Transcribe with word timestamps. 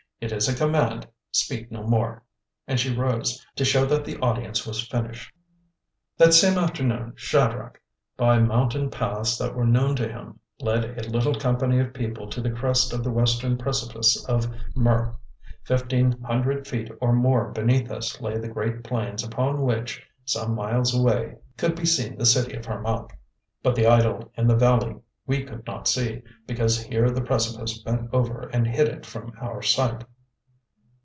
It 0.21 0.31
is 0.31 0.47
a 0.47 0.53
command, 0.55 1.07
speak 1.31 1.71
no 1.71 1.81
more," 1.81 2.21
and 2.67 2.79
she 2.79 2.93
rose, 2.95 3.43
to 3.55 3.65
show 3.65 3.87
that 3.87 4.05
the 4.05 4.19
audience 4.19 4.67
was 4.67 4.85
finished. 4.87 5.33
That 6.19 6.35
same 6.35 6.59
afternoon 6.59 7.13
Shadrach, 7.15 7.81
by 8.17 8.37
mountain 8.37 8.91
paths 8.91 9.35
that 9.39 9.55
were 9.55 9.65
known 9.65 9.95
to 9.95 10.07
him, 10.07 10.39
led 10.59 10.83
a 10.85 11.09
little 11.09 11.33
company 11.33 11.79
of 11.79 11.91
people 11.95 12.29
to 12.29 12.39
the 12.39 12.51
crest 12.51 12.93
of 12.93 13.03
the 13.03 13.09
western 13.09 13.57
precipice 13.57 14.23
of 14.27 14.47
Mur. 14.75 15.15
Fifteen 15.63 16.11
hundred 16.21 16.67
feet 16.67 16.91
or 17.01 17.13
more 17.13 17.51
beneath 17.51 17.89
us 17.89 18.21
lay 18.21 18.37
the 18.37 18.47
great 18.47 18.83
plains 18.83 19.23
upon 19.23 19.63
which, 19.63 20.03
some 20.23 20.53
miles 20.53 20.93
away, 20.93 21.37
could 21.57 21.75
be 21.75 21.85
seen 21.87 22.15
the 22.15 22.27
city 22.27 22.53
of 22.53 22.67
Harmac. 22.67 23.17
But 23.63 23.75
the 23.75 23.87
idol 23.87 24.31
in 24.35 24.45
the 24.45 24.55
valley 24.55 24.97
we 25.25 25.43
could 25.45 25.65
not 25.65 25.87
see, 25.87 26.21
because 26.45 26.83
here 26.83 27.09
the 27.09 27.21
precipice 27.21 27.79
bent 27.81 28.09
over 28.13 28.49
and 28.51 28.67
hid 28.67 28.87
it 28.87 29.05
from 29.05 29.33
our 29.39 29.61
sight. 29.63 30.03